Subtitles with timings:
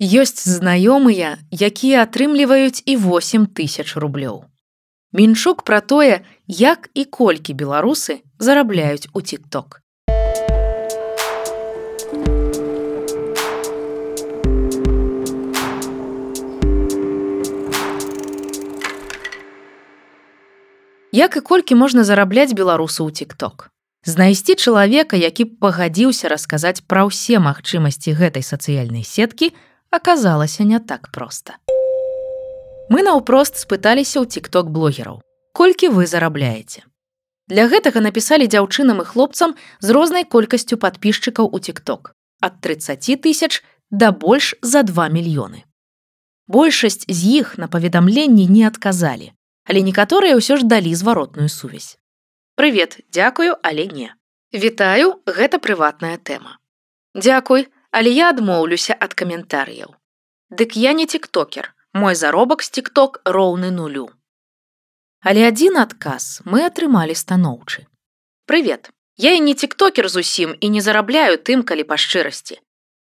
[0.00, 4.48] Ёсць знаёмыя, якія атрымліваюць і 8 тысяч рублёў.
[5.12, 9.84] Мінчук пра тое, як і колькі беларусы зарабляюць у тик-ток.
[21.12, 23.68] Як і колькі можна зарабляць беларусу ў тик-ток.
[24.08, 29.52] Знайсці чалавека, які б пагадзіўся расказаць пра ўсе магчымасці гэтай сацыяльнай сеткі,
[29.90, 31.58] аказалася не так проста.
[32.90, 35.20] Мы наўпрост спыталіся ў тик-ток блогераў.
[35.54, 36.86] Колькі вы зарабляеце?
[37.50, 43.62] Для гэтага напісалі дзяўчынам і хлопцам з рознай колькасцю падпісчыкаў у тик-ток ад 30 тысяч
[43.90, 45.66] да больш за 2 мільёны.
[46.46, 49.34] Большасць з іх на паведамленні не адказалі,
[49.66, 51.98] але некаторыя ўсё ж далі зваротную сувязь.
[52.54, 54.14] Прывет, дзякую, але не.
[54.54, 56.58] Вітаю, гэта прыватная тэма.
[57.14, 59.94] Дзякуй, але я адмоўлюся ад каментарыяў.
[60.50, 64.10] Дык я не тиктокер, мой заробак з тикток роўны нулю.
[65.20, 67.86] Але адзін адказ мы атрымалі станоўчы.
[68.46, 72.56] Прывет, я і не тиктокер зусім і не зарабляю тым, калі па шчырасці,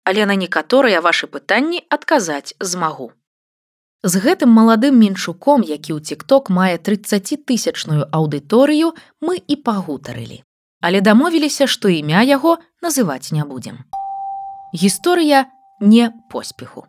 [0.04, 3.12] але на некаторыя вашы пытанні адказаць змагу.
[4.04, 10.44] З гэтым маладым меншуком, які ў тикток мае 30тысячную аўдыторыю, мы і пагутарылі.
[10.82, 13.86] Але дамовіліся, што імя яго называць не будзем.
[14.74, 15.48] Гісторыя
[15.80, 16.86] не поспеху.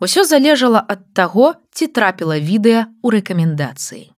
[0.00, 4.12] Усё залежала ад таго, ці трапіла відэа ў рэкамендацыі.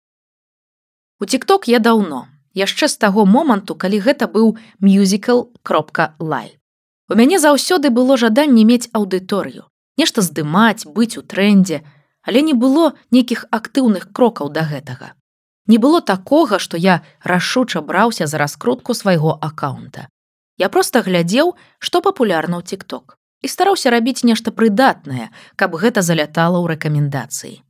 [1.22, 6.58] У тикток я даўно, яшчэ з таго моманту, калі гэта быў мюзікл кропка лай.
[7.10, 11.86] У мяне заўсёды было жаданне мець аўдыторыю, нешта здымаць, быць у трендзе,
[12.28, 15.14] але не было нейкіх актыўных крокаў да гэтага.
[15.68, 20.10] Не было такога, што я рашуча браўся за раскрутку свайго аккаунта.
[20.58, 26.58] Я проста глядзеў, што папулярна ў тикток і стараўся рабіць нешта прыдатнае, каб гэта залятала
[26.58, 27.62] ў рэкамендацыі.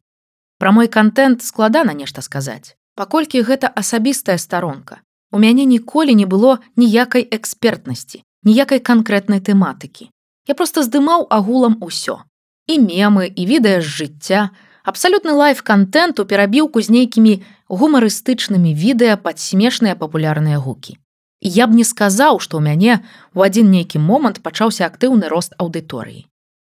[0.58, 5.04] Пра мой контент складана нешта сказаць, паколькі гэта асабістая старонка.
[5.32, 10.08] У мяне ніколі не было ніякай экспертнасці, ніякай канкрэтнай тэматыкі.
[10.48, 12.24] Я проста здымаў агулам усё.
[12.68, 14.42] І мемы і відэа з жыцця,
[14.88, 20.96] абсалютны лайф-кантэнт у перабіўку з нейкімі гумарыстычнымі відэа пад смешныя папулярныя гукі.
[21.42, 22.94] Я б не сказаў, што ў мяне
[23.38, 26.26] ў адзін нейкі момант пачаўся актыўны рост аўдыторыі.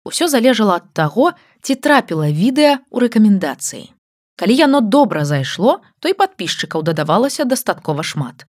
[0.06, 3.86] Усё залежала ад таго, ці трапіла відэа ў рэкамендацыі.
[4.36, 8.46] Калі яно добра зайшло, то і падпісчыкаў дадавалася дастаткова шмат.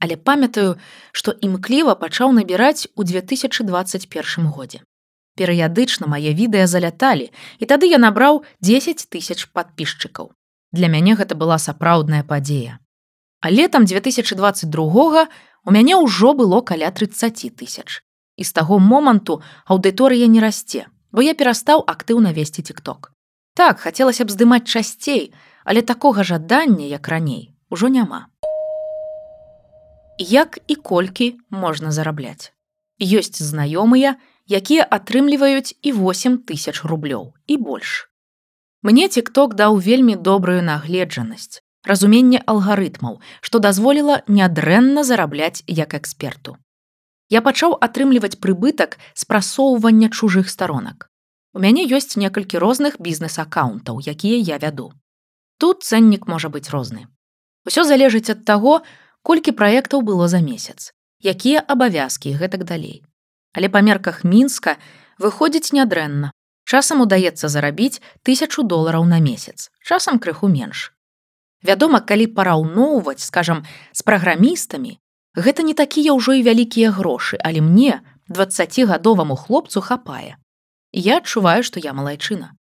[0.00, 0.76] Але памятаю,
[1.12, 4.80] што імкліва пачаў набіраць у 2021 годзе.
[5.38, 7.30] Перыядычна мае відэа заляталі,
[7.62, 10.32] і тады я набраў 10 тысяч падпісчыкаў.
[10.72, 12.78] Для мяне гэта была сапраўдная падзея.
[13.40, 15.28] А летам 2022
[15.64, 18.02] у мяне ўжо было каля 30 тысяч.
[18.36, 23.12] І з таго моманту аўдыторыя не расце, бо я перастаў актыўна весці тикток.
[23.54, 28.26] Так хацелася б здымаць часцей, але такога жадання, як раней, ужо няма.
[30.18, 32.54] Як і колькі можна зарабляць.
[33.02, 38.10] Ёсць знаёмыя, якія атрымліваюць і 8 тысяч рублёў і больш.
[38.82, 46.56] Мне тикток даў вельмі добрую нагледжанасць разуменне алгарытмаў, што дазволіла нядрэнна зарабляць як эксперту.
[47.28, 51.08] Я пачаў атрымліваць прыбытак з прасоўвання чужых старонак.
[51.52, 54.92] У мяне ёсць некалькі розных бізнес-аккаунтаў, якія я вяду.
[55.58, 57.08] Тут цэннік можа быць розны.
[57.68, 58.80] Усё залежыць ад таго,
[59.22, 63.02] колькі праектаў было за месяц, якія абавязкі гэтак далей.
[63.52, 64.76] Але па мерках мінска
[65.18, 66.32] выходзіць нядрэнна.
[66.68, 70.92] Часам удаецца зарабіць тысячу долараў на месяц, часам крыху менш.
[71.62, 74.98] Вядома, калі параўноўваць, скажам, з праграмістамі,
[75.34, 80.38] гэта не такія ўжо і вялікія грошы, але мне 20гадоваму хлопцу хапае.
[80.92, 82.54] Я адчуваю, што я малайчына.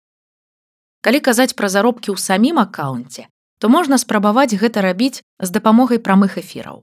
[1.05, 6.41] Калі казаць пра заробкі ў самім аккаунце, то можна спрабаваць гэта рабіць з дапамогай прамых
[6.41, 6.83] эфіраў.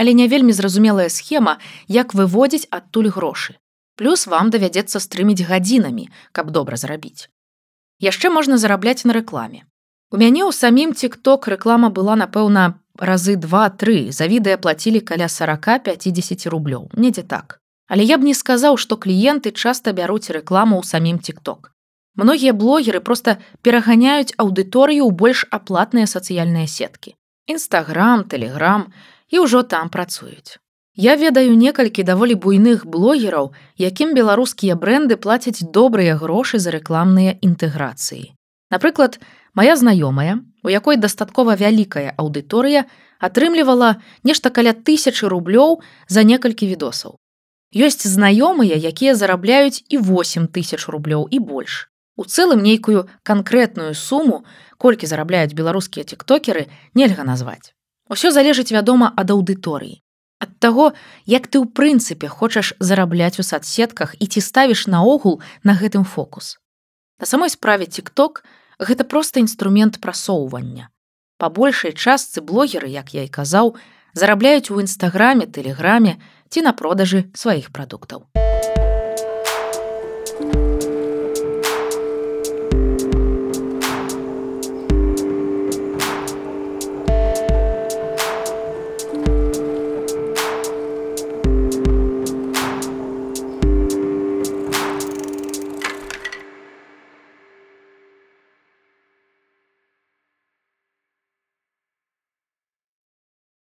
[0.00, 3.60] Але не вельмі зразумелая схема, як выводзіць адтуль грошы.
[4.00, 7.28] Плюс вам давядзецца стрыміць гадзінамі, каб добра зарабіць.
[8.00, 9.68] Яшчэ можна зарабляць на рэкламе.
[10.10, 12.62] У мяне ў самім тикток рэклама была напэўна
[12.98, 17.60] разы два-тры за відэа плацілі каля 40-50 рублёў недзе так.
[17.86, 21.70] Але я б не сказаў што кліенты часта бяруць рэкламу ў самім тикток
[22.18, 27.14] многія блогеры просто пераганяюць аўдыторыю ў больш аплатныя сацыяльныя сеткі
[27.46, 28.90] нстаграм телеграм
[29.30, 30.58] і ўжо там працуюць
[30.98, 38.34] Я ведаю некалькі даволі буйных блогераў якім беларускія бренды плацяць добрыя грошы за рэкламныя інтэграцыі
[38.70, 39.18] Напрыклад,
[39.54, 42.86] Мая знаёмая, у якой дастаткова вялікая аўдыторыя
[43.18, 47.18] атрымлівала нешта каля тысячи рублёў за некалькі відосаў.
[47.74, 51.90] Ёсць знаёмыя, якія зарабляюць і 8 тысяч рублёў і больш.
[52.16, 54.44] У цэлым нейкую канкрэтную суму,
[54.78, 57.74] колькі зарабляюць беларускія тиктокеры, нельга назваць.
[58.10, 60.02] Усё залежыць, вядома, ад аўдыторыі.
[60.40, 60.92] Ад таго,
[61.26, 66.56] як ты ў прынцыпе хочаш зарабляць у садсетках і ці ставіш наогул на гэтым фокус.
[67.20, 68.42] На самой справе тикток
[68.80, 70.88] гэта проста інструмент прасоўвання.
[71.36, 73.76] Па большай частцы блогеры, як я і казаў,
[74.16, 76.16] зарабляюць у нстаграме, тэлеграме
[76.48, 78.29] ці на продажы сваіх прадуктаў.